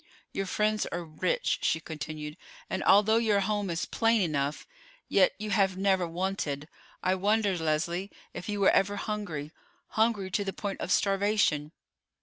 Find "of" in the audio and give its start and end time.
10.81-10.91